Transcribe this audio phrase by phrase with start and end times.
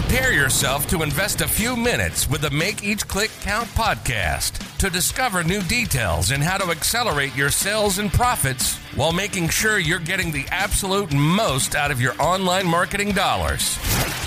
[0.00, 4.88] Prepare yourself to invest a few minutes with the Make Each Click Count podcast to
[4.88, 9.98] discover new details and how to accelerate your sales and profits while making sure you're
[9.98, 13.76] getting the absolute most out of your online marketing dollars.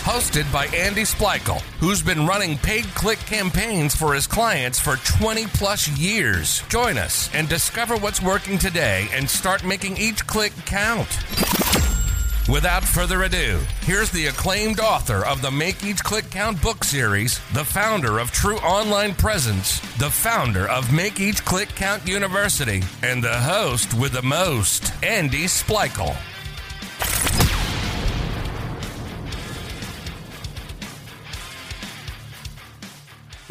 [0.04, 5.46] Hosted by Andy Splichal, who's been running paid click campaigns for his clients for 20
[5.48, 6.64] plus years.
[6.68, 11.08] Join us and discover what's working today and start making each click count.
[12.52, 17.40] Without further ado, here's the acclaimed author of the Make Each Click Count book series,
[17.54, 23.24] the founder of True Online Presence, the founder of Make Each Click Count University, and
[23.24, 26.14] the host with the most, Andy Splichal.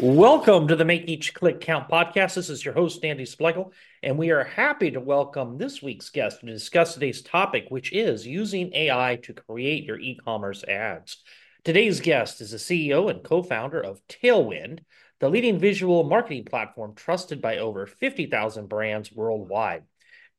[0.01, 2.33] Welcome to the Make Each Click Count podcast.
[2.33, 6.39] This is your host, Andy Splichal, and we are happy to welcome this week's guest
[6.39, 11.17] to discuss today's topic, which is using AI to create your e commerce ads.
[11.63, 14.79] Today's guest is the CEO and co founder of Tailwind,
[15.19, 19.83] the leading visual marketing platform trusted by over 50,000 brands worldwide.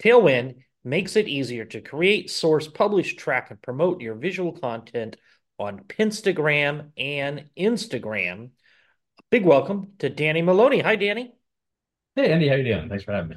[0.03, 5.19] Tailwind makes it easier to create, source, publish, track, and promote your visual content
[5.61, 8.51] on Pinstagram and Instagram
[9.33, 10.81] Big welcome to Danny Maloney.
[10.81, 11.33] Hi, Danny.
[12.15, 12.49] Hey, Andy.
[12.49, 12.91] How you doing?
[12.91, 13.37] Thanks for having me.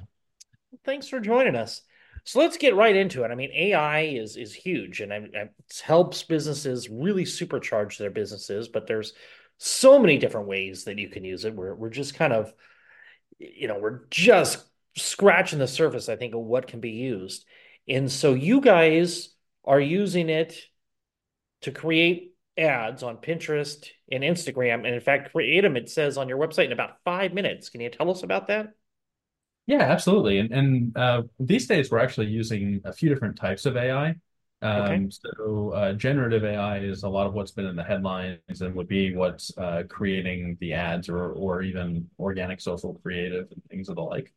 [0.83, 1.83] Thanks for joining us.
[2.25, 3.31] So let's get right into it.
[3.31, 5.53] I mean, AI is is huge, and it
[5.85, 8.67] helps businesses really supercharge their businesses.
[8.67, 9.13] But there's
[9.57, 11.55] so many different ways that you can use it.
[11.55, 12.53] We're we're just kind of,
[13.39, 14.66] you know, we're just
[14.97, 16.09] scratching the surface.
[16.09, 17.45] I think of what can be used,
[17.88, 19.29] and so you guys
[19.63, 20.59] are using it
[21.61, 25.75] to create ads on Pinterest and Instagram, and in fact, create them.
[25.77, 27.69] It says on your website in about five minutes.
[27.69, 28.73] Can you tell us about that?
[29.67, 30.39] Yeah, absolutely.
[30.39, 34.15] And and uh, these days we're actually using a few different types of AI.
[34.61, 35.07] Um, okay.
[35.09, 38.87] So uh, generative AI is a lot of what's been in the headlines and would
[38.87, 43.95] be what's uh, creating the ads or or even organic social creative and things of
[43.95, 44.33] the like.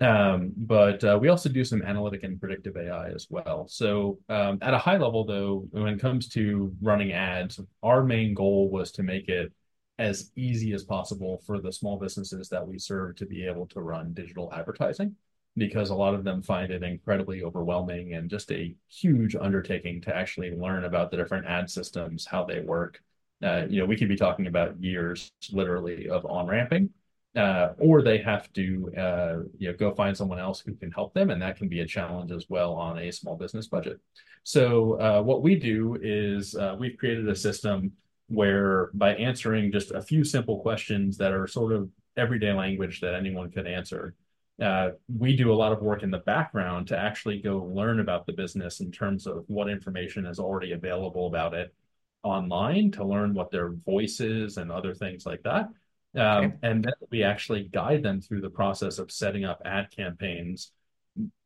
[0.00, 3.66] Um, but uh, we also do some analytic and predictive AI as well.
[3.68, 8.34] So um, at a high level, though, when it comes to running ads, our main
[8.34, 9.52] goal was to make it
[9.98, 13.80] as easy as possible for the small businesses that we serve to be able to
[13.80, 15.14] run digital advertising
[15.56, 20.14] because a lot of them find it incredibly overwhelming and just a huge undertaking to
[20.14, 23.00] actually learn about the different ad systems, how they work.
[23.40, 26.90] Uh, you know, we could be talking about years literally of on ramping
[27.36, 31.14] uh, or they have to uh, you know go find someone else who can help
[31.14, 33.98] them, and that can be a challenge as well on a small business budget.
[34.44, 37.92] So uh, what we do is uh, we've created a system
[38.28, 43.14] where by answering just a few simple questions that are sort of everyday language that
[43.14, 44.14] anyone could answer,
[44.62, 48.26] uh, we do a lot of work in the background to actually go learn about
[48.26, 51.74] the business in terms of what information is already available about it
[52.22, 55.68] online to learn what their voice is and other things like that
[56.16, 56.54] um, okay.
[56.62, 60.72] And then we actually guide them through the process of setting up ad campaigns,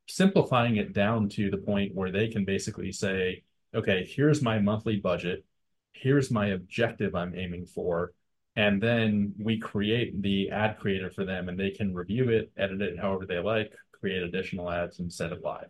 [0.08, 4.96] simplifying it down to the point where they can basically say, okay, here's my monthly
[4.96, 5.44] budget.
[5.92, 8.12] Here's my objective I'm aiming for.
[8.56, 12.82] And then we create the ad creator for them and they can review it, edit
[12.82, 15.68] it however they like, create additional ads and set it live.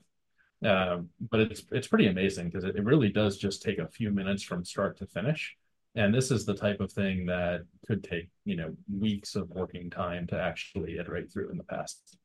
[0.64, 4.10] Um, but it's it's pretty amazing because it, it really does just take a few
[4.10, 5.56] minutes from start to finish
[5.98, 9.90] and this is the type of thing that could take you know weeks of working
[9.90, 12.16] time to actually iterate through in the past.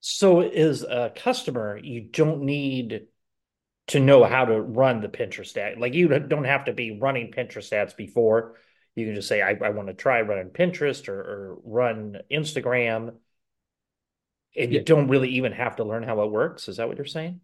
[0.00, 3.06] So as a customer you don't need
[3.88, 5.78] to know how to run the pinterest ad.
[5.78, 8.56] Like you don't have to be running pinterest ads before.
[8.96, 13.14] You can just say i, I want to try running pinterest or, or run instagram.
[14.56, 14.78] And yeah.
[14.78, 16.68] you don't really even have to learn how it works.
[16.68, 17.40] Is that what you're saying?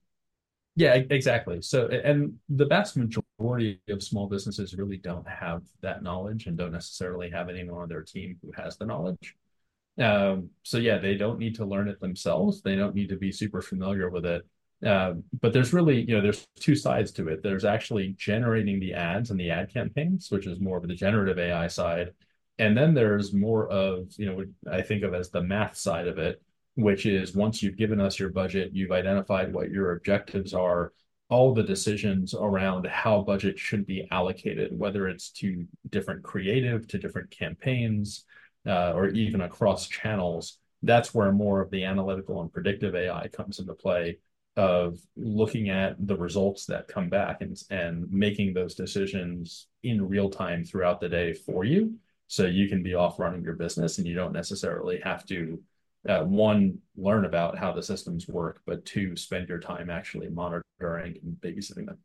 [0.74, 1.62] Yeah, exactly.
[1.62, 6.72] So, and the vast majority of small businesses really don't have that knowledge and don't
[6.72, 9.36] necessarily have anyone on their team who has the knowledge.
[9.98, 12.62] Um, so, yeah, they don't need to learn it themselves.
[12.62, 14.46] They don't need to be super familiar with it.
[14.84, 17.42] Uh, but there's really, you know, there's two sides to it.
[17.42, 21.38] There's actually generating the ads and the ad campaigns, which is more of the generative
[21.38, 22.12] AI side.
[22.58, 26.18] And then there's more of, you know, I think of as the math side of
[26.18, 26.42] it,
[26.74, 30.92] which is once you've given us your budget, you've identified what your objectives are,
[31.28, 36.98] all the decisions around how budget should be allocated, whether it's to different creative, to
[36.98, 38.24] different campaigns,
[38.66, 40.58] uh, or even across channels.
[40.82, 44.18] That's where more of the analytical and predictive AI comes into play
[44.56, 50.30] of looking at the results that come back and, and making those decisions in real
[50.30, 51.94] time throughout the day for you.
[52.28, 55.60] So you can be off running your business and you don't necessarily have to
[56.08, 60.62] uh, one, learn about how the systems work, but two, spend your time actually monitoring
[60.80, 61.98] and babysitting them.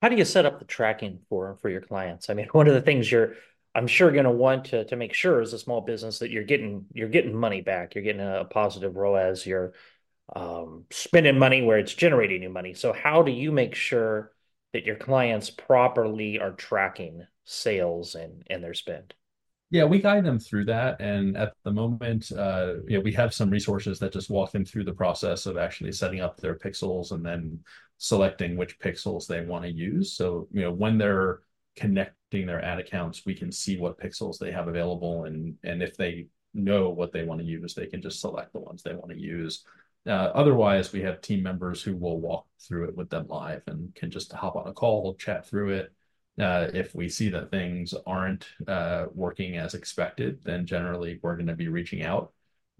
[0.00, 2.28] How do you set up the tracking for for your clients?
[2.28, 3.34] I mean, one of the things you're
[3.74, 6.44] I'm sure going to want to to make sure as a small business that you're
[6.44, 9.72] getting you're getting money back, you're getting a, positive ROAS, you're
[10.34, 12.74] um, spending money where it's generating you money.
[12.74, 14.32] So how do you make sure
[14.72, 19.14] that your clients properly are tracking sales and and their spend?
[19.72, 21.00] Yeah, we guide them through that.
[21.00, 24.92] And at the moment, uh, we have some resources that just walk them through the
[24.92, 27.58] process of actually setting up their pixels and then
[27.96, 30.12] selecting which pixels they want to use.
[30.12, 31.40] So, you know, when they're
[31.74, 35.24] connecting their ad accounts, we can see what pixels they have available.
[35.24, 38.60] And, and if they know what they want to use, they can just select the
[38.60, 39.64] ones they want to use.
[40.06, 43.94] Uh, otherwise, we have team members who will walk through it with them live and
[43.94, 45.94] can just hop on a call, chat through it
[46.40, 51.46] uh, if we see that things aren't uh, working as expected, then generally we're going
[51.46, 52.32] to be reaching out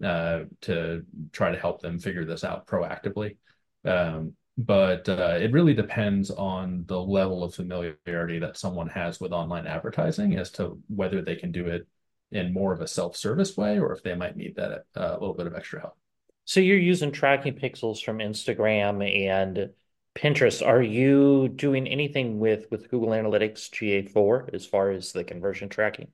[0.03, 3.37] uh, to try to help them figure this out proactively.
[3.85, 9.31] Um, but uh, it really depends on the level of familiarity that someone has with
[9.31, 11.87] online advertising as to whether they can do it
[12.31, 15.33] in more of a self-service way or if they might need that uh, a little
[15.33, 15.97] bit of extra help.
[16.45, 19.69] So you're using tracking pixels from Instagram and
[20.15, 25.69] Pinterest, are you doing anything with with Google Analytics GA4 as far as the conversion
[25.69, 26.09] tracking?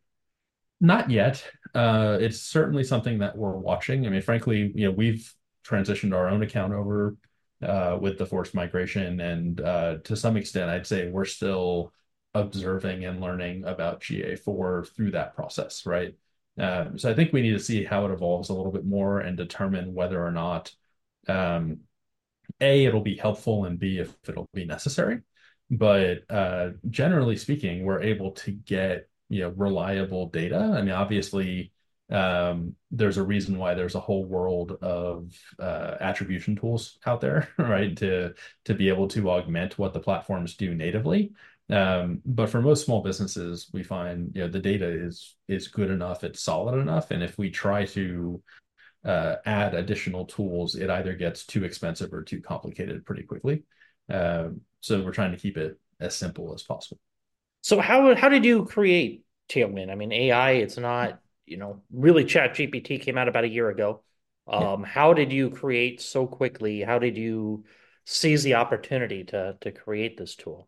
[0.81, 1.45] Not yet.
[1.75, 4.05] Uh, it's certainly something that we're watching.
[4.05, 5.33] I mean, frankly, you know, we've
[5.65, 7.17] transitioned our own account over
[7.61, 11.93] uh, with the forced migration, and uh, to some extent, I'd say we're still
[12.33, 16.15] observing and learning about GA4 through that process, right?
[16.57, 19.19] Um, so I think we need to see how it evolves a little bit more
[19.19, 20.71] and determine whether or not
[21.27, 21.79] um,
[22.61, 25.21] a, it'll be helpful, and B, if it'll be necessary.
[25.71, 30.73] But uh, generally speaking, we're able to get you know reliable data.
[30.75, 31.71] I mean, obviously,
[32.09, 37.49] um, there's a reason why there's a whole world of uh, attribution tools out there,
[37.57, 37.95] right?
[37.97, 38.33] To
[38.65, 41.33] to be able to augment what the platforms do natively.
[41.69, 45.91] Um, but for most small businesses, we find you know the data is is good
[45.91, 48.41] enough, it's solid enough, and if we try to
[49.05, 53.63] uh, add additional tools, it either gets too expensive or too complicated pretty quickly.
[54.09, 56.99] Um, so we're trying to keep it as simple as possible.
[57.61, 59.91] So how how did you create Tailwind?
[59.91, 62.25] I mean, AI, it's not you know really.
[62.25, 64.03] Chat GPT came out about a year ago.
[64.47, 64.87] Um, yeah.
[64.87, 66.81] How did you create so quickly?
[66.81, 67.65] How did you
[68.05, 70.67] seize the opportunity to to create this tool?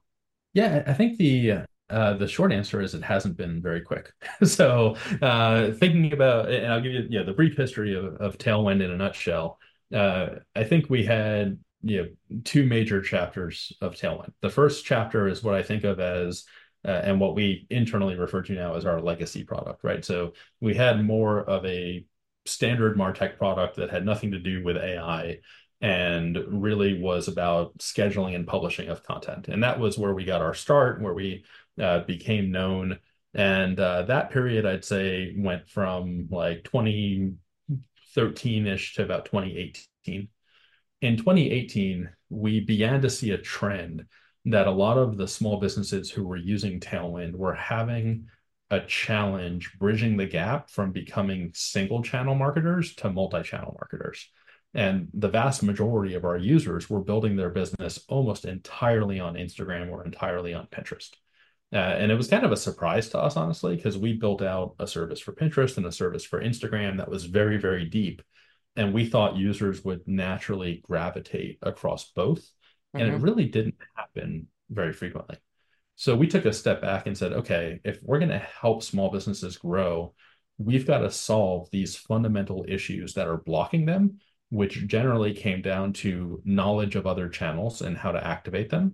[0.53, 4.11] Yeah, I think the uh, the short answer is it hasn't been very quick.
[4.43, 8.83] so uh, thinking about, and I'll give you, yeah, the brief history of, of Tailwind
[8.83, 9.59] in a nutshell.
[9.93, 14.33] Uh, I think we had you know two major chapters of Tailwind.
[14.41, 16.45] The first chapter is what I think of as
[16.85, 20.03] uh, and what we internally refer to now as our legacy product, right?
[20.03, 22.05] So we had more of a
[22.45, 25.39] standard Martech product that had nothing to do with AI
[25.81, 29.47] and really was about scheduling and publishing of content.
[29.47, 31.43] And that was where we got our start, where we
[31.81, 32.99] uh, became known.
[33.33, 40.27] And uh, that period, I'd say, went from like 2013 ish to about 2018.
[41.01, 44.05] In 2018, we began to see a trend
[44.45, 48.27] that a lot of the small businesses who were using Tailwind were having
[48.69, 54.29] a challenge bridging the gap from becoming single channel marketers to multi channel marketers.
[54.73, 59.91] And the vast majority of our users were building their business almost entirely on Instagram
[59.91, 61.09] or entirely on Pinterest.
[61.73, 64.75] Uh, and it was kind of a surprise to us, honestly, because we built out
[64.79, 68.21] a service for Pinterest and a service for Instagram that was very, very deep.
[68.75, 72.39] And we thought users would naturally gravitate across both.
[72.39, 72.99] Mm-hmm.
[72.99, 73.23] And it mm-hmm.
[73.23, 75.37] really didn't happen very frequently.
[75.95, 79.11] So we took a step back and said, okay, if we're going to help small
[79.11, 80.13] businesses grow,
[80.57, 84.19] we've got to solve these fundamental issues that are blocking them,
[84.51, 88.93] which generally came down to knowledge of other channels and how to activate them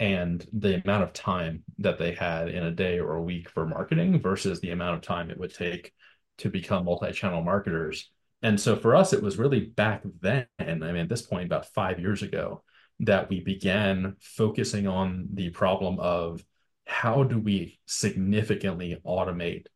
[0.00, 0.88] and the mm-hmm.
[0.88, 4.60] amount of time that they had in a day or a week for marketing versus
[4.60, 5.92] the amount of time it would take
[6.38, 8.10] to become multi-channel marketers.
[8.42, 11.66] And so for us, it was really back then, I mean, at this point, about
[11.66, 12.62] five years ago,
[13.00, 16.44] that we began focusing on the problem of
[16.86, 19.66] how do we significantly automate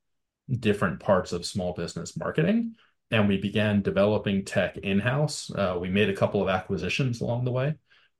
[0.51, 2.75] different parts of small business marketing
[3.11, 7.51] and we began developing tech in-house uh, we made a couple of acquisitions along the
[7.51, 7.75] way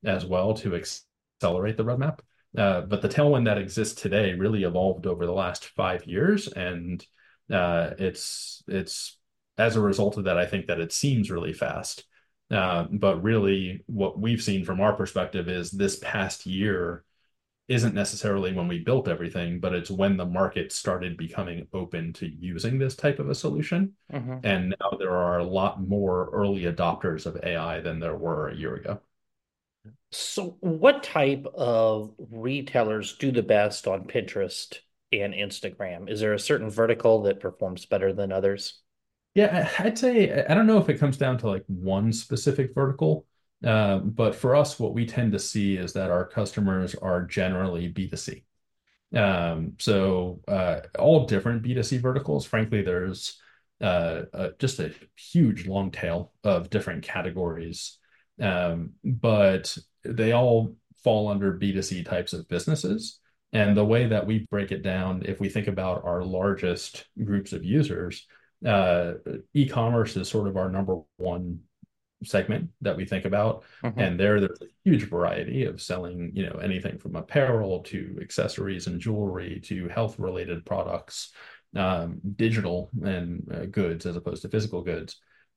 [0.05, 2.21] as well to accelerate the roadmap.
[2.57, 7.07] Uh, but the tailwind that exists today really evolved over the last five years, and
[7.53, 9.19] uh, it's it's
[9.59, 12.05] as a result of that, I think that it seems really fast.
[12.49, 17.05] But really, what we've seen from our perspective is this past year
[17.69, 22.27] isn't necessarily when we built everything, but it's when the market started becoming open to
[22.27, 23.93] using this type of a solution.
[24.13, 24.39] Mm-hmm.
[24.43, 28.57] And now there are a lot more early adopters of AI than there were a
[28.57, 29.01] year ago.
[30.11, 34.79] So, what type of retailers do the best on Pinterest
[35.13, 36.11] and Instagram?
[36.11, 38.81] Is there a certain vertical that performs better than others?
[39.35, 42.75] Yeah, I- would say I don't know if it comes down to like one specific
[42.75, 43.27] vertical,
[43.61, 48.43] but for us, what we tend to see is that our customers are generally B2C.
[49.15, 52.47] Um, so uh, all different B2C verticals.
[52.47, 53.41] Frankly, there's
[53.81, 57.99] uh, uh, just a huge long tail of different categories,
[58.41, 63.21] um, but they all fall under B2C types of businesses.
[63.53, 67.53] And the way that we break it down, if we think about our largest groups
[67.55, 68.27] of users,
[68.67, 69.15] uh,
[69.55, 71.61] e-commerce is sort of our number one
[72.25, 73.65] segment that we think about.
[73.83, 73.99] Mm-hmm.
[73.99, 78.87] And there, there's a huge variety of selling, you know, anything from apparel to accessories
[78.87, 81.33] and jewelry to health related products,
[81.77, 85.17] um, digital and uh, goods as opposed to physical goods.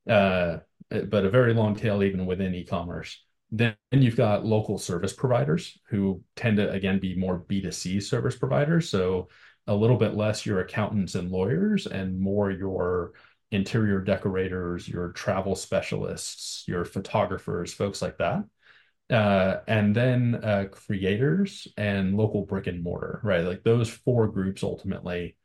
[0.09, 0.57] Uh,
[0.89, 3.23] but a very long tail even within e-commerce.
[3.51, 8.89] Then you've got local service providers who tend to again be more B2C service providers.
[8.89, 9.27] So
[9.67, 13.13] a little bit less your accountants and lawyers and more your
[13.51, 18.43] interior decorators, your travel specialists, your photographers, folks like that.
[19.09, 23.43] Uh, and then uh, creators and local brick and mortar, right?
[23.43, 25.35] Like those four groups ultimately,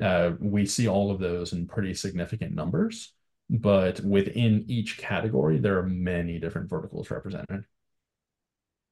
[0.00, 3.12] uh, we see all of those in pretty significant numbers.
[3.50, 7.64] But within each category, there are many different verticals represented.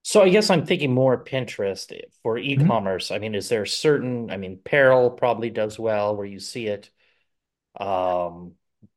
[0.02, 2.62] So I guess I'm thinking more Pinterest for mm-hmm.
[2.62, 3.06] e-commerce.
[3.06, 3.14] Mm-hmm.
[3.14, 6.90] I mean, is there certain, I mean, apparel probably does well where you see it.
[7.78, 8.52] Um,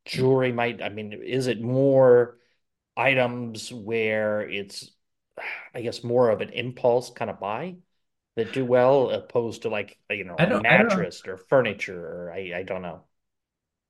[0.07, 2.37] jewelry might, I mean, is it more
[2.95, 4.91] items where it's,
[5.73, 7.75] I guess, more of an impulse kind of buy
[8.35, 12.63] that do well opposed to like, you know, a mattress or furniture or I, I
[12.63, 13.03] don't know.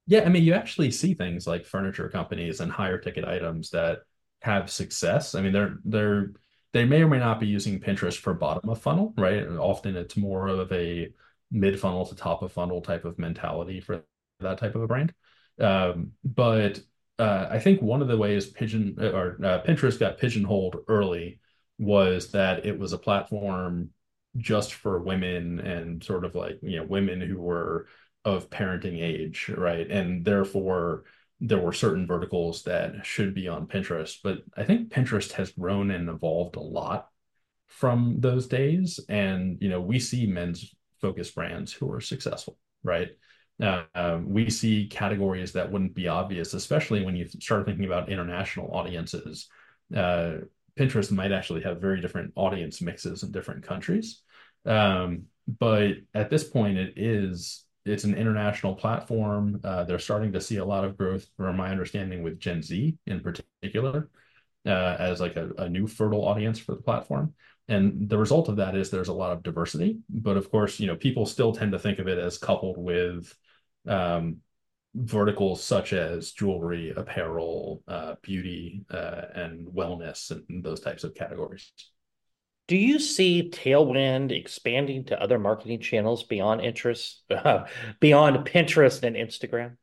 [0.07, 4.00] Yeah, I mean, you actually see things like furniture companies and higher ticket items that
[4.41, 5.36] have success.
[5.36, 6.31] I mean, they're they're
[6.74, 9.39] they may or may not be using Pinterest for bottom of funnel, right?
[9.45, 11.09] And often it's more of a
[11.51, 14.03] mid funnel to top of funnel type of mentality for
[14.39, 15.13] that type of a brand.
[15.59, 16.79] Um, but
[17.19, 21.39] uh, I think one of the ways Pigeon or uh, Pinterest got pigeonholed early
[21.79, 23.89] was that it was a platform
[24.37, 27.87] just for women and sort of like you know women who were
[28.27, 29.89] of parenting age, right?
[29.89, 31.05] And therefore,
[31.39, 34.17] there were certain verticals that should be on Pinterest.
[34.21, 37.07] But I think Pinterest has grown and evolved a lot
[37.67, 38.99] from those days.
[39.07, 43.09] And, you know, we see men's focused brands who are successful, right?
[43.59, 48.69] Um, we see categories that wouldn't be obvious, especially when you start thinking about international
[48.71, 49.49] audiences.
[49.95, 50.37] Uh,
[50.77, 54.21] Pinterest might actually have very different audience mixes in different countries.
[54.65, 59.61] Um, but at this point, it is it's an international platform.
[59.63, 62.97] Uh, they're starting to see a lot of growth, from my understanding, with Gen Z
[63.07, 64.09] in particular,
[64.65, 67.33] uh, as like a, a, new fertile audience for the platform.
[67.69, 69.99] And the result of that is there's a lot of diversity.
[70.09, 73.33] But of course, you know, people still tend to think of it as coupled with
[73.88, 74.38] um,
[74.96, 81.72] verticals such as jewelry, apparel, uh, beauty, uh, and wellness, and those types of categories.
[82.67, 87.65] Do you see Tailwind expanding to other marketing channels beyond interest, uh,
[88.00, 89.77] beyond Pinterest and Instagram?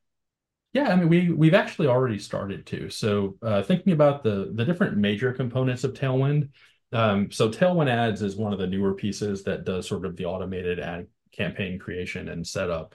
[0.75, 2.91] Yeah, I mean we we've actually already started to.
[2.91, 6.51] So uh, thinking about the the different major components of Tailwind.
[6.93, 10.27] Um, so Tailwind Ads is one of the newer pieces that does sort of the
[10.27, 12.95] automated ad campaign creation and setup.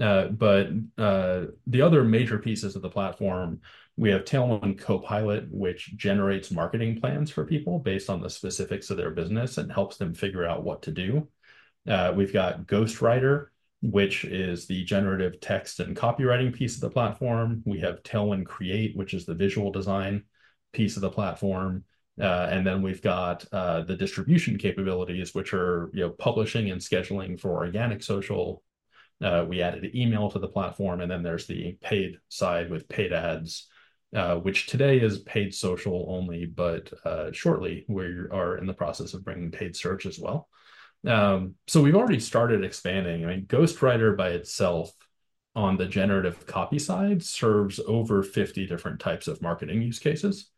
[0.00, 3.60] Uh, but uh, the other major pieces of the platform
[3.98, 8.96] we have Tailwind Copilot, which generates marketing plans for people based on the specifics of
[8.96, 11.26] their business and helps them figure out what to do.
[11.86, 13.46] Uh, we've got Ghostwriter,
[13.82, 17.60] which is the generative text and copywriting piece of the platform.
[17.66, 20.22] We have Tailwind Create, which is the visual design
[20.72, 21.84] piece of the platform.
[22.20, 26.80] Uh, and then we've got uh, the distribution capabilities, which are you know publishing and
[26.80, 28.62] scheduling for organic social.
[29.22, 33.12] Uh, we added email to the platform, and then there's the paid side with paid
[33.12, 33.68] ads
[34.14, 39.12] uh, which today is paid social only, but uh, shortly we are in the process
[39.12, 40.48] of bringing paid search as well.
[41.06, 43.24] Um, so we've already started expanding.
[43.24, 44.92] I mean, Ghostwriter by itself
[45.54, 50.50] on the generative copy side serves over 50 different types of marketing use cases.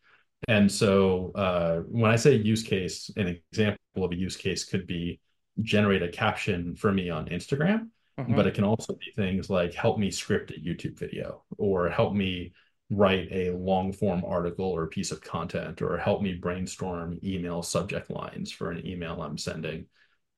[0.48, 4.86] And so uh, when I say use case, an example of a use case could
[4.86, 5.20] be
[5.60, 7.88] generate a caption for me on Instagram,
[8.24, 8.36] mm-hmm.
[8.36, 12.14] but it can also be things like help me script a YouTube video or help
[12.14, 12.52] me
[12.90, 18.10] write a long form article or piece of content or help me brainstorm email subject
[18.10, 19.86] lines for an email I'm sending.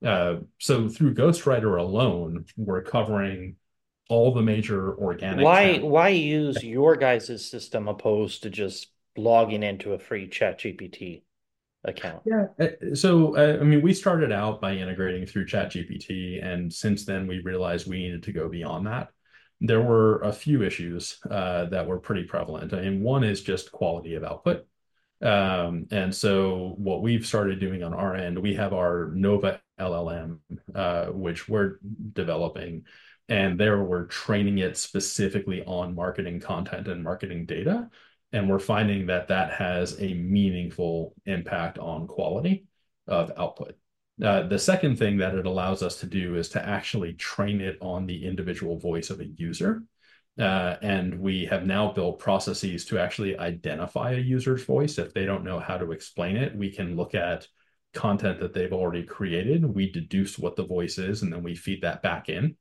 [0.04, 3.56] Uh, so through Ghostwriter alone, we're covering
[4.08, 5.44] all the major organic.
[5.44, 5.90] Why channels.
[5.90, 11.22] why use your guys' system opposed to just logging into a free chat GPT?
[11.84, 12.22] Account?
[12.24, 12.46] Yeah.
[12.58, 17.26] Uh, so, uh, I mean, we started out by integrating through ChatGPT, and since then
[17.26, 19.08] we realized we needed to go beyond that.
[19.60, 22.72] There were a few issues uh, that were pretty prevalent.
[22.72, 24.66] I mean, one is just quality of output.
[25.20, 30.38] Um, and so what we've started doing on our end, we have our Nova LLM,
[30.74, 31.78] uh, which we're
[32.12, 32.84] developing,
[33.28, 37.88] and there we're training it specifically on marketing content and marketing data.
[38.32, 42.66] And we're finding that that has a meaningful impact on quality
[43.06, 43.74] of output.
[44.22, 47.76] Uh, the second thing that it allows us to do is to actually train it
[47.80, 49.82] on the individual voice of a user.
[50.38, 54.98] Uh, and we have now built processes to actually identify a user's voice.
[54.98, 57.46] If they don't know how to explain it, we can look at
[57.92, 59.64] content that they've already created.
[59.64, 62.56] We deduce what the voice is, and then we feed that back in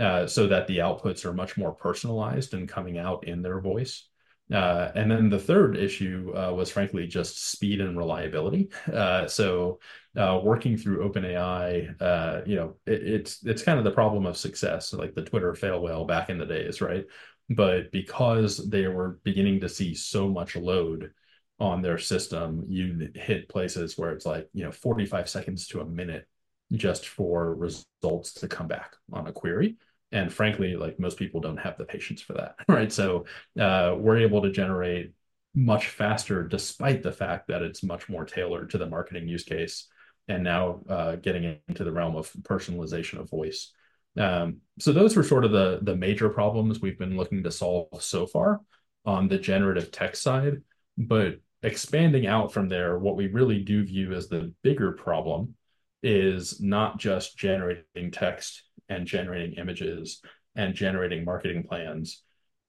[0.00, 4.08] uh, so that the outputs are much more personalized and coming out in their voice.
[4.50, 8.70] Uh, and then the third issue uh, was frankly just speed and reliability.
[8.92, 9.78] Uh, so
[10.16, 14.36] uh, working through OpenAI, uh, you know, it, it's it's kind of the problem of
[14.36, 17.04] success, like the Twitter fail whale back in the days, right?
[17.48, 21.12] But because they were beginning to see so much load
[21.58, 25.86] on their system, you hit places where it's like you know 45 seconds to a
[25.86, 26.26] minute
[26.72, 29.76] just for results to come back on a query
[30.12, 32.92] and frankly like most people don't have the patience for that right?
[32.92, 33.24] So
[33.58, 35.12] uh, we're able to generate
[35.54, 39.88] much faster despite the fact that it's much more tailored to the marketing use case
[40.28, 43.72] and now uh, getting into the realm of personalization of voice.
[44.16, 48.02] Um, so those were sort of the the major problems we've been looking to solve
[48.02, 48.60] so far
[49.04, 50.62] on the generative text side.
[50.96, 55.54] But expanding out from there what we really do view as the bigger problem
[56.02, 60.20] is not just generating text and generating images
[60.54, 62.22] and generating marketing plans.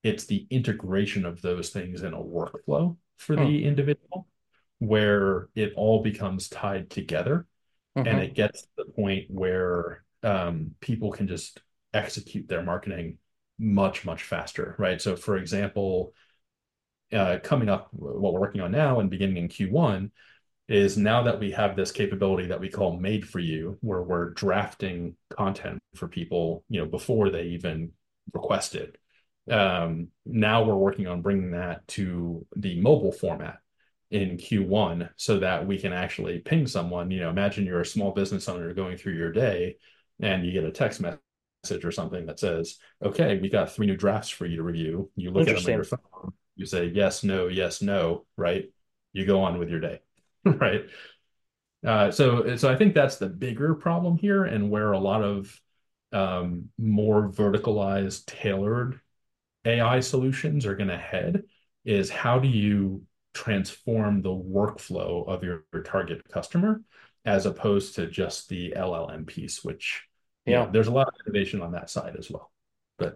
[0.04, 3.68] It's the integration of those things in a workflow for the hmm.
[3.68, 4.28] individual
[4.80, 7.46] where it all becomes tied together
[7.98, 8.08] mm-hmm.
[8.08, 11.62] and it gets to the point where um, people can just
[11.94, 13.18] execute their marketing
[13.60, 15.02] much, much faster, right?
[15.02, 16.14] So, for example,
[17.14, 20.10] uh, coming up, what we're working on now and beginning in Q1
[20.70, 24.30] is now that we have this capability that we call made for you where we're
[24.32, 27.92] drafting content for people you know before they even
[28.34, 28.98] request it
[29.52, 33.58] um, now we're working on bringing that to the mobile format
[34.14, 37.10] in q1 so that we can actually ping someone.
[37.12, 39.78] You know imagine you're a small business owner going through your day
[40.22, 43.98] and you get a text message or something that says okay we got three new
[43.98, 45.10] drafts for you to review.
[45.16, 46.34] You look at them on your phone.
[46.56, 48.66] You say yes no yes no right?
[49.12, 50.00] You go on with your day
[50.60, 50.86] right?
[51.86, 55.60] Uh, so, so I think that's the bigger problem here, and where a lot of
[56.14, 59.00] um, more verticalized, tailored
[59.66, 61.44] AI solutions are going to head
[61.86, 63.04] is how do you
[63.34, 66.82] transform the workflow of your, your, target customer
[67.26, 70.04] as opposed to just the LLM piece, which
[70.46, 72.52] yeah, you know, there's a lot of innovation on that side as well.
[72.98, 73.16] But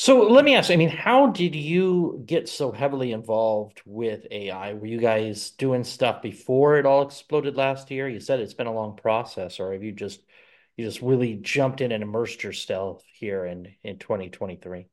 [0.00, 4.72] so let me ask, I mean, how did you get so heavily involved with AI?
[4.72, 8.08] Were you guys doing stuff before it all exploded last year?
[8.08, 10.22] You said it's been a long process, or have you just
[10.78, 14.86] you just really jumped in and immersed yourself here in in 2023?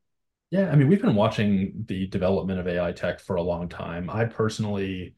[0.50, 4.10] Yeah, I mean, we've been watching the development of AI tech for a long time.
[4.10, 5.16] I personally,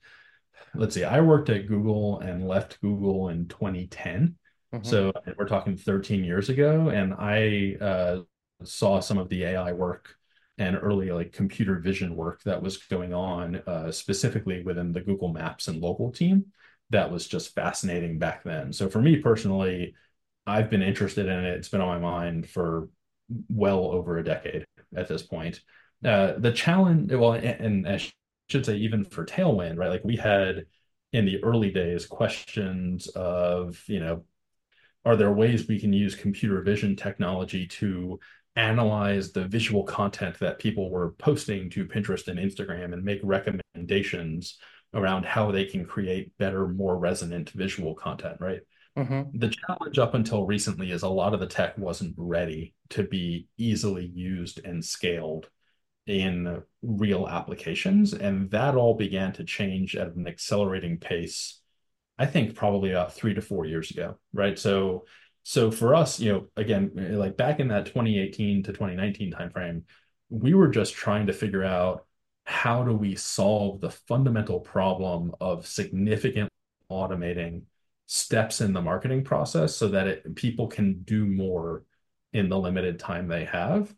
[0.75, 4.36] let's see, I worked at Google and left Google in 2010.
[4.71, 4.88] Mm-hmm.
[4.88, 8.19] So we're talking 13 years ago, and I uh,
[8.63, 10.15] saw some of the AI work
[10.58, 15.30] and early like computer vision work that was going on uh, specifically within the Google
[15.30, 16.45] Maps and local team
[16.89, 18.74] that was just fascinating back then.
[18.74, 19.93] So for me personally,
[20.48, 21.58] I've been interested in it.
[21.58, 22.89] It's been on my mind for
[23.48, 25.62] well over a decade at this point.
[26.04, 28.02] Uh, the challenge, well, and, and I
[28.50, 29.89] should say even for Tailwind, right?
[29.89, 30.65] Like we had
[31.13, 34.24] in the early days questions of, you know,
[35.06, 38.19] are there ways we can use computer vision technology to
[38.60, 44.58] analyze the visual content that people were posting to Pinterest and Instagram and make recommendations
[44.93, 48.62] around how they can create better, more resonant visual content, right?
[48.98, 49.38] Mm-hmm.
[49.38, 53.48] The challenge up until recently is a lot of the tech wasn't ready to be
[53.58, 55.48] easily used and scaled
[56.06, 58.13] in real applications.
[58.13, 61.62] And that all began to change at an accelerating pace,
[62.17, 64.58] I think probably about three to four years ago, right?
[64.60, 65.06] So
[65.43, 69.84] so for us, you know, again, eh, like back in that 2018 to 2019 timeframe,
[70.30, 72.06] we were just trying to figure out
[72.43, 76.49] how do we solve the fundamental problem of significant
[76.91, 77.63] automating
[78.08, 81.84] steps in the marketing process so that it, people can do more
[82.34, 83.93] in the limited time they have.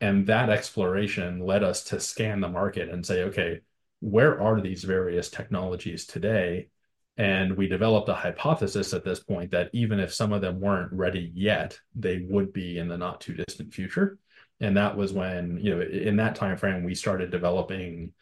[0.00, 3.60] And that exploration led us to scan the market and say, okay,
[4.00, 6.68] where are these various technologies today
[7.18, 10.92] And we developed a hypothesis at this point that even if some of them weren't
[10.92, 14.18] ready yet, they would be in the not too distant future.
[14.60, 18.12] And that was when, you know, in that time frame, we started developing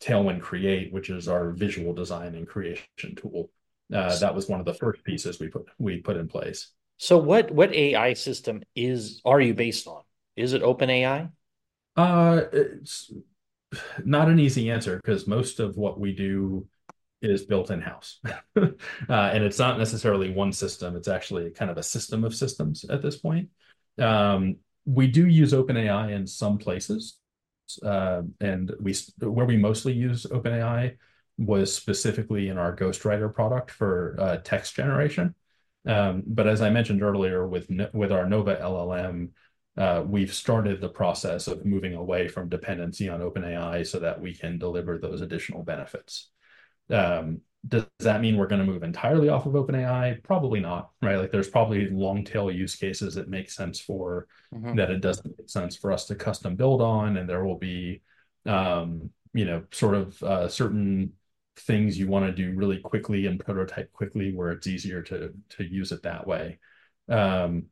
[0.00, 3.50] Tailwind Create, which is our visual design and creation tool.
[3.92, 6.70] Uh, that was one of the first pieces we put we put in place.
[6.96, 10.02] So what what AI system is are you based on?
[10.36, 11.30] Is it OpenAI?
[11.96, 13.12] Uh, it's
[14.04, 16.66] not an easy answer because most of what we do
[17.24, 18.20] is built in house,
[18.56, 18.70] uh,
[19.08, 20.96] and it's not necessarily one system.
[20.96, 23.48] It's actually kind of a system of systems at this point.
[23.98, 27.18] Um, we do use OpenAI in some places,
[27.82, 30.96] uh, and we where we mostly use OpenAI
[31.38, 35.34] was specifically in our Ghostwriter product for uh, text generation.
[35.86, 39.30] Um, but as I mentioned earlier, with with our Nova LLM,
[39.76, 44.34] uh, we've started the process of moving away from dependency on OpenAI so that we
[44.34, 46.30] can deliver those additional benefits.
[46.90, 50.22] Um, does that mean we're going to move entirely off of OpenAI?
[50.22, 51.16] Probably not, right?
[51.16, 54.76] Like there's probably long tail use cases that make sense for mm-hmm.
[54.76, 58.02] that it doesn't make sense for us to custom build on, and there will be,
[58.44, 61.12] um, you know, sort of uh, certain
[61.56, 65.64] things you want to do really quickly and prototype quickly where it's easier to to
[65.64, 66.58] use it that way.
[67.08, 67.66] Um,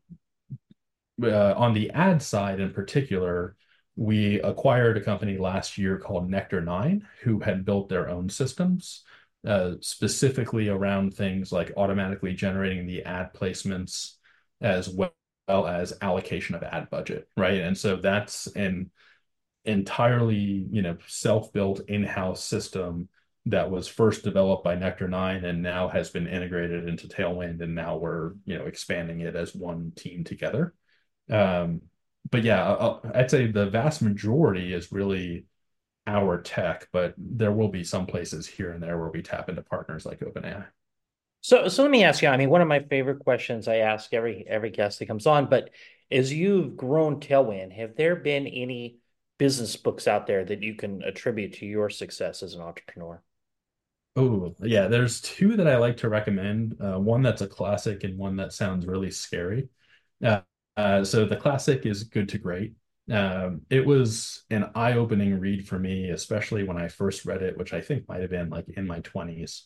[1.22, 3.56] uh, on the ad side in particular,
[3.96, 9.04] we acquired a company last year called Nectar9, who had built their own systems
[9.46, 14.14] uh, specifically around things like automatically generating the ad placements
[14.60, 15.12] as well
[15.48, 17.60] as allocation of ad budget, right?
[17.60, 18.90] And so that's an
[19.64, 23.08] entirely, you know, self-built in-house system
[23.46, 27.96] that was first developed by Nectar9 and now has been integrated into Tailwind, and now
[27.96, 30.74] we're, you know, expanding it as one team together.
[31.28, 31.82] Um,
[32.32, 35.44] but yeah, I'll, I'd say the vast majority is really
[36.06, 39.62] our tech, but there will be some places here and there where we tap into
[39.62, 40.66] partners like OpenAI.
[41.42, 42.28] So, so let me ask you.
[42.28, 45.48] I mean, one of my favorite questions I ask every every guest that comes on,
[45.48, 45.70] but
[46.10, 48.98] as you've grown Tailwind, have there been any
[49.38, 53.22] business books out there that you can attribute to your success as an entrepreneur?
[54.14, 56.76] Oh, yeah, there's two that I like to recommend.
[56.80, 59.68] Uh, one that's a classic and one that sounds really scary.
[60.22, 60.42] Uh,
[60.76, 62.74] uh, so the classic is Good to Great.
[63.10, 67.72] Um, it was an eye-opening read for me, especially when I first read it, which
[67.72, 69.62] I think might have been like in my 20s.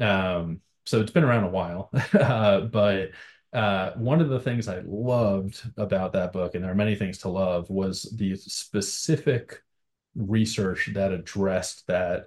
[0.00, 1.90] Um, so it's been around a while.
[2.12, 3.10] uh, but
[3.52, 7.18] uh, one of the things I loved about that book, and there are many things
[7.18, 9.62] to love, was the specific
[10.14, 12.26] research that addressed that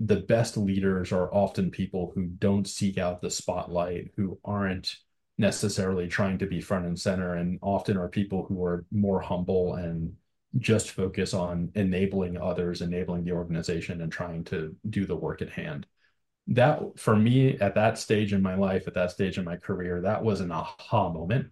[0.00, 4.96] the best leaders are often people who don't seek out the spotlight, who aren't
[5.42, 9.74] necessarily trying to be front and center and often are people who are more humble
[9.74, 10.14] and
[10.58, 15.50] just focus on enabling others enabling the organization and trying to do the work at
[15.50, 15.86] hand.
[16.46, 20.00] That for me at that stage in my life at that stage in my career
[20.02, 21.48] that was an aha moment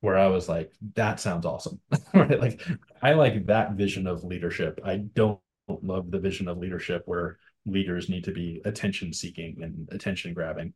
[0.00, 1.80] where i was like that sounds awesome.
[2.14, 2.40] Right?
[2.40, 2.62] Like
[3.02, 4.80] i like that vision of leadership.
[4.84, 9.88] I don't love the vision of leadership where leaders need to be attention seeking and
[9.92, 10.74] attention grabbing.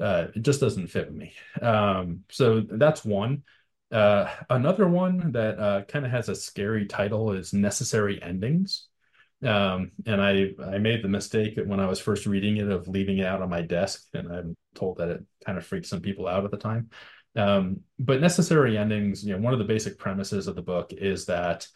[0.00, 1.32] Uh, it just doesn't fit with me.
[1.60, 3.42] Um, so that's one.
[3.90, 8.86] Uh, another one that uh, kind of has a scary title is Necessary Endings.
[9.44, 13.18] Um, and I, I made the mistake when I was first reading it of leaving
[13.18, 14.06] it out on my desk.
[14.14, 16.90] And I'm told that it kind of freaked some people out at the time.
[17.34, 21.26] Um, but Necessary Endings, you know, one of the basic premises of the book is
[21.26, 21.66] that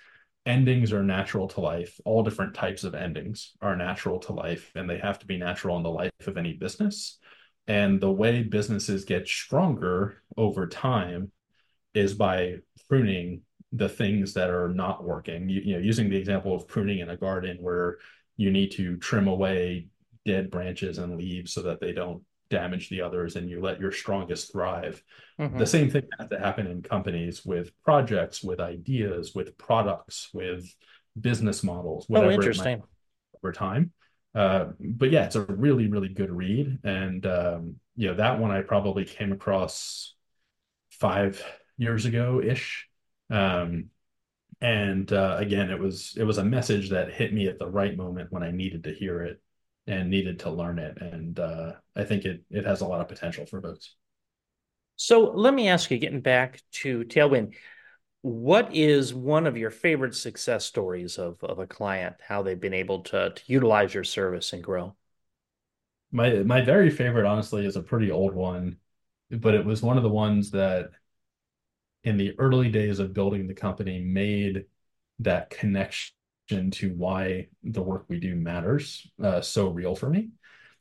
[0.47, 2.01] endings are natural to life.
[2.05, 5.77] All different types of endings are natural to life, and they have to be natural
[5.77, 7.19] in the life of any business.
[7.67, 11.33] And the way businesses get stronger over time
[11.95, 12.57] is by
[12.89, 15.49] pruning the things that are not working.
[15.49, 17.99] You, you know, using the example of pruning in a garden where
[18.37, 19.89] you need to trim away
[20.25, 23.93] dead branches and leaves so that they don't damage the others and you let your
[23.93, 25.03] strongest thrive.
[25.39, 25.59] Mm-hmm.
[25.59, 30.67] The same thing has to happen in companies with projects, with ideas, with products, with
[31.19, 32.83] business models, oh, whatever oh, interesting.
[33.43, 33.93] over time.
[34.35, 36.79] Uh, but yeah, it's a really, really good read.
[36.85, 40.15] And, um, you know, that one I probably came across
[40.91, 41.43] five
[41.79, 42.87] years ago ish.
[43.31, 43.87] Um,
[44.61, 47.95] and uh, again, it was it was a message that hit me at the right
[47.97, 49.41] moment when I needed to hear it
[49.87, 51.01] and needed to learn it.
[51.01, 53.95] And uh, I think it it has a lot of potential for folks.
[54.97, 57.55] So let me ask you, getting back to Tailwind,
[58.23, 62.75] what is one of your favorite success stories of, of a client, how they've been
[62.75, 64.97] able to, to utilize your service and grow?
[66.11, 68.79] My my very favorite, honestly, is a pretty old one,
[69.31, 70.91] but it was one of the ones that
[72.05, 74.65] in the early days of building the company made
[75.19, 76.16] that connection
[76.49, 80.31] to why the work we do matters uh, so real for me.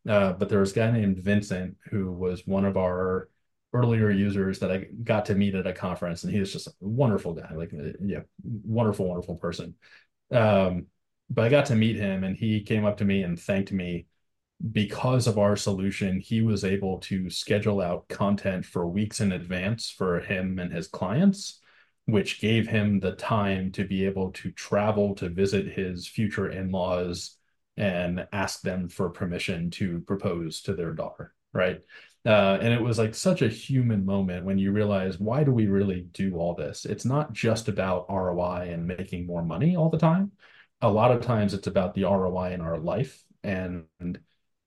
[0.07, 3.29] Uh, but there was a guy named Vincent who was one of our
[3.73, 6.73] earlier users that I got to meet at a conference, and he was just a
[6.79, 9.75] wonderful guy, like uh, yeah, wonderful, wonderful person.
[10.31, 10.85] Um,
[11.29, 14.05] but I got to meet him, and he came up to me and thanked me
[14.71, 16.19] because of our solution.
[16.19, 20.87] He was able to schedule out content for weeks in advance for him and his
[20.87, 21.61] clients,
[22.05, 27.37] which gave him the time to be able to travel to visit his future in-laws
[27.77, 31.81] and ask them for permission to propose to their daughter, right?
[32.25, 35.67] Uh, and it was like such a human moment when you realize why do we
[35.67, 36.85] really do all this?
[36.85, 40.31] It's not just about ROI and making more money all the time.
[40.81, 43.23] A lot of times it's about the ROI in our life.
[43.43, 43.85] And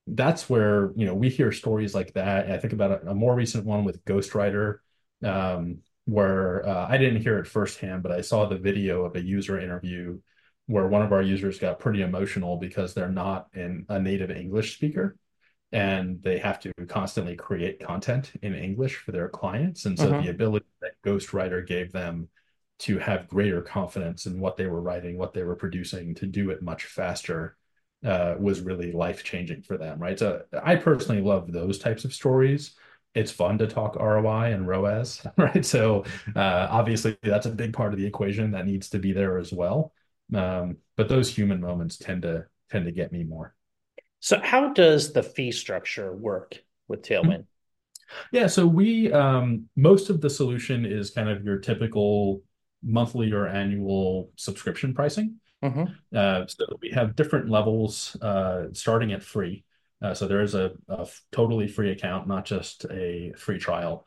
[0.06, 2.50] that's where, you know, we hear stories like that.
[2.50, 4.78] I think about a, a more recent one with Ghostwriter,
[5.24, 9.22] um, where uh, I didn't hear it firsthand, but I saw the video of a
[9.22, 10.18] user interview
[10.64, 14.74] where one of our users got pretty emotional because they're not in a native English
[14.74, 15.18] speaker
[15.70, 19.84] and they have to constantly create content in English for their clients.
[19.84, 20.22] And so uh-huh.
[20.22, 22.28] the ability that Ghostwriter gave them
[22.80, 26.48] to have greater confidence in what they were writing, what they were producing, to do
[26.48, 27.54] it much faster
[28.02, 30.18] uh, was really life changing for them, right?
[30.18, 32.76] So I personally love those types of stories.
[33.14, 35.64] It's fun to talk ROI and ROAS, right?
[35.64, 36.04] So
[36.36, 39.52] uh, obviously that's a big part of the equation that needs to be there as
[39.52, 39.92] well.
[40.34, 43.54] Um, but those human moments tend to tend to get me more.
[44.20, 47.44] So, how does the fee structure work with Tailwind?
[48.32, 52.42] Yeah, so we um, most of the solution is kind of your typical
[52.82, 55.36] monthly or annual subscription pricing.
[55.62, 55.84] Mm-hmm.
[56.14, 59.64] Uh, so we have different levels uh, starting at free.
[60.02, 64.06] Uh, so there is a, a, totally free account, not just a free trial.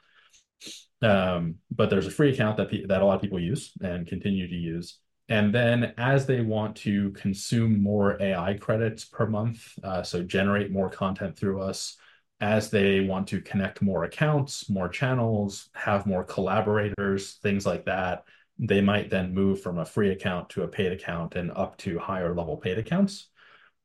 [1.01, 4.07] Um, but there's a free account that pe- that a lot of people use and
[4.07, 4.99] continue to use.
[5.27, 10.71] And then as they want to consume more AI credits per month, uh, so generate
[10.71, 11.97] more content through us,
[12.41, 18.25] as they want to connect more accounts, more channels, have more collaborators, things like that,
[18.59, 21.97] they might then move from a free account to a paid account and up to
[21.97, 23.27] higher level paid accounts.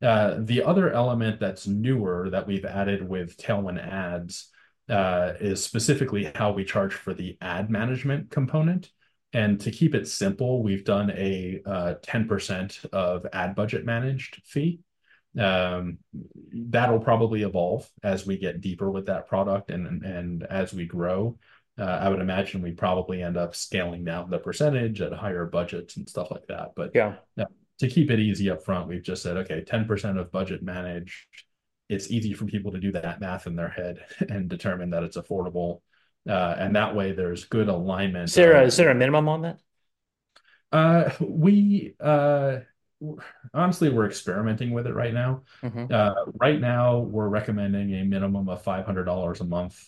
[0.03, 4.51] Uh, the other element that's newer that we've added with Tailwind ads
[4.89, 8.91] uh, is specifically how we charge for the ad management component.
[9.33, 14.81] And to keep it simple, we've done a uh, 10% of ad budget managed fee.
[15.39, 15.99] Um,
[16.53, 21.39] that'll probably evolve as we get deeper with that product and, and as we grow.
[21.79, 25.97] Uh, I would imagine we probably end up scaling down the percentage at higher budgets
[25.97, 26.71] and stuff like that.
[26.75, 26.93] But
[27.37, 27.47] yeah,
[27.79, 31.27] to keep it easy up front, we've just said, okay, 10% of budget managed.
[31.89, 35.17] It's easy for people to do that math in their head and determine that it's
[35.17, 35.81] affordable
[36.29, 38.31] uh, and that way there's good alignment.
[38.31, 39.59] Sarah, is there a minimum on that?
[40.73, 42.59] Uh, we uh,
[43.55, 45.43] honestly we're experimenting with it right now.
[45.63, 45.93] Mm-hmm.
[45.93, 49.81] Uh, right now we're recommending a minimum of five hundred dollars a month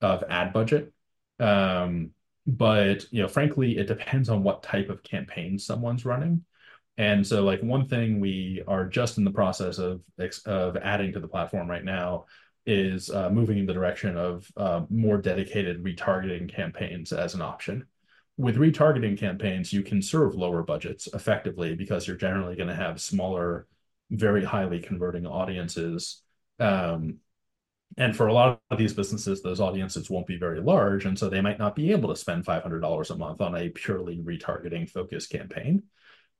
[0.00, 0.92] of ad budget.
[1.40, 2.10] Um,
[2.46, 6.44] but you know, frankly, it depends on what type of campaign someone's running.
[6.98, 10.02] And so, like one thing we are just in the process of
[10.46, 12.26] of adding to the platform right now
[12.66, 17.86] is uh, moving in the direction of uh, more dedicated retargeting campaigns as an option.
[18.36, 23.00] With retargeting campaigns, you can serve lower budgets effectively because you're generally going to have
[23.00, 23.66] smaller,
[24.10, 26.22] very highly converting audiences.
[26.58, 27.18] Um,
[27.98, 31.04] and for a lot of these businesses, those audiences won't be very large.
[31.04, 34.18] And so they might not be able to spend $500 a month on a purely
[34.18, 35.82] retargeting focused campaign.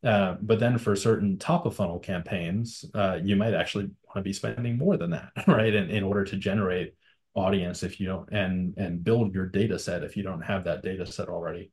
[0.02, 4.22] Uh, but then for certain top of funnel campaigns, uh, you might actually want to
[4.22, 5.74] be spending more than that, right?
[5.74, 6.94] In, in order to generate
[7.34, 10.82] audience if you don't and and build your data set if you don't have that
[10.82, 11.70] data set already.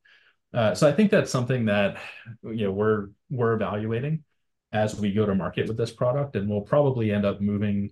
[0.54, 1.98] Uh, so I think that's something that
[2.44, 4.24] you know we're we're evaluating
[4.72, 7.92] as we go to market with this product, and we'll probably end up moving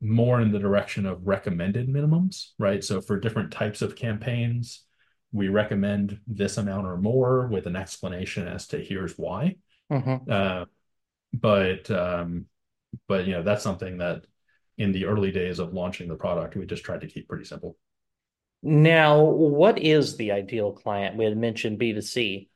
[0.00, 2.82] more in the direction of recommended minimums, right?
[2.82, 4.84] So for different types of campaigns,
[5.32, 9.56] we recommend this amount or more with an explanation as to here's why.
[9.90, 10.30] Mm-hmm.
[10.30, 10.64] Uh,
[11.32, 12.46] but um,
[13.08, 14.24] but you know that's something that
[14.78, 17.76] in the early days of launching the product we just tried to keep pretty simple.
[18.62, 21.16] Now, what is the ideal client?
[21.16, 22.48] We had mentioned B 2 C,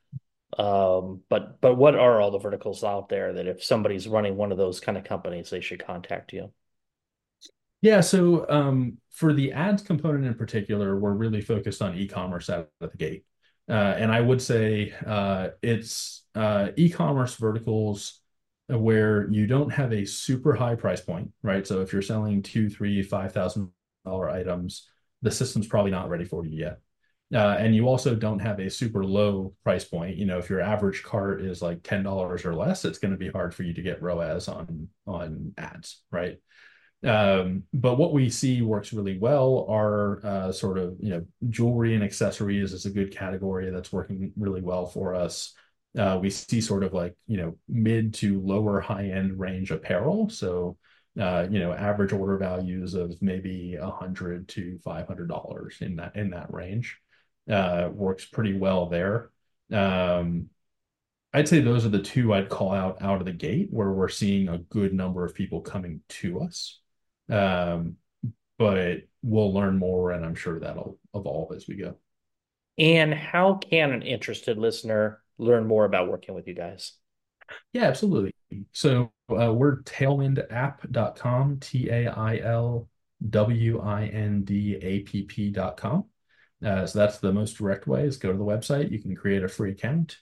[0.56, 4.52] um, but but what are all the verticals out there that if somebody's running one
[4.52, 6.52] of those kind of companies, they should contact you?
[7.82, 12.68] Yeah, so um, for the ads component in particular, we're really focused on e-commerce out
[12.80, 13.24] of the gate.
[13.68, 18.20] Uh, and I would say uh, it's uh, e-commerce verticals
[18.68, 21.66] where you don't have a super high price point, right?
[21.66, 23.70] So if you're selling two, three, five thousand
[24.04, 24.88] dollar items,
[25.22, 26.80] the system's probably not ready for you yet.
[27.34, 30.16] Uh, and you also don't have a super low price point.
[30.16, 33.18] You know, if your average cart is like ten dollars or less, it's going to
[33.18, 36.38] be hard for you to get ROAS on on ads, right?
[37.06, 41.94] Um, but what we see works really well are uh, sort of you know jewelry
[41.94, 45.54] and accessories is a good category that's working really well for us.
[45.96, 50.28] Uh, we see sort of like you know mid to lower high end range apparel.
[50.28, 50.76] So
[51.18, 55.96] uh, you know average order values of maybe a hundred to five hundred dollars in
[55.96, 56.98] that in that range
[57.48, 59.30] uh, works pretty well there.
[59.72, 60.50] Um,
[61.32, 64.08] I'd say those are the two I'd call out out of the gate where we're
[64.08, 66.80] seeing a good number of people coming to us.
[67.30, 67.96] Um,
[68.58, 71.96] but we'll learn more, and I'm sure that'll evolve as we go.
[72.78, 76.92] And how can an interested listener learn more about working with you guys?
[77.72, 78.34] Yeah, absolutely.
[78.72, 82.88] So uh, we're tailwindapp.com, T A I L
[83.28, 86.04] W I N D A P P.com.
[86.64, 88.90] Uh, so that's the most direct way is go to the website.
[88.90, 90.18] You can create a free account,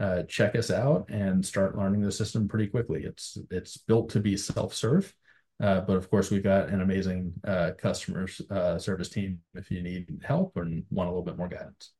[0.00, 3.04] uh, check us out, and start learning the system pretty quickly.
[3.04, 5.12] It's it's built to be self-serve.
[5.60, 9.82] Uh, but of course, we've got an amazing uh, customer uh, service team if you
[9.82, 11.90] need help and want a little bit more guidance.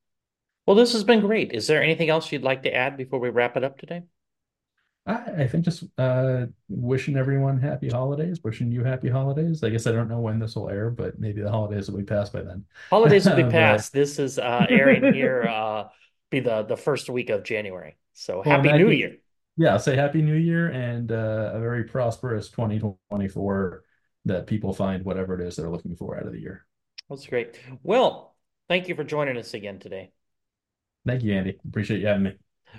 [0.67, 1.53] Well, this has been great.
[1.53, 4.03] Is there anything else you'd like to add before we wrap it up today?
[5.07, 9.65] I, I think just uh, wishing everyone happy holidays, wishing you happy holidays.
[9.65, 12.05] I guess I don't know when this will air, but maybe the holidays will be
[12.05, 12.65] past by then.
[12.91, 13.93] Holidays will be past.
[13.93, 13.99] but...
[13.99, 15.85] This is uh, airing here, uh,
[16.31, 17.97] be the, the first week of January.
[18.13, 19.17] So well, happy New Year.
[19.59, 23.83] Yeah, say happy New Year and uh, a very prosperous 2024
[24.27, 26.65] that people find whatever it is they're looking for out of the year.
[27.11, 27.59] That's great.
[27.83, 28.37] Well,
[28.69, 30.13] thank you for joining us again today.
[31.05, 31.59] Thank you, Andy.
[31.67, 32.35] Appreciate you having me.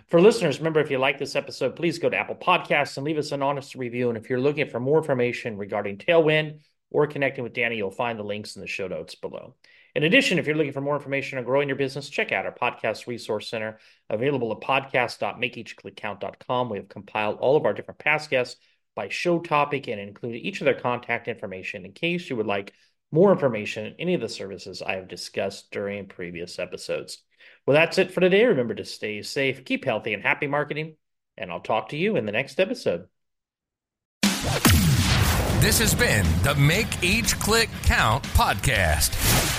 [0.07, 3.17] For listeners, remember if you like this episode, please go to Apple Podcasts and leave
[3.17, 4.07] us an honest review.
[4.07, 6.59] And if you're looking for more information regarding Tailwind
[6.91, 9.55] or connecting with Danny, you'll find the links in the show notes below.
[9.95, 12.53] In addition, if you're looking for more information on growing your business, check out our
[12.53, 16.69] podcast resource center available at podcast.makeeachclickcount.com.
[16.69, 18.59] We have compiled all of our different past guests
[18.95, 22.73] by show topic and included each of their contact information in case you would like
[23.11, 27.23] more information on any of the services I have discussed during previous episodes.
[27.65, 28.45] Well, that's it for today.
[28.45, 30.95] Remember to stay safe, keep healthy, and happy marketing.
[31.37, 33.07] And I'll talk to you in the next episode.
[35.61, 39.58] This has been the Make Each Click Count podcast.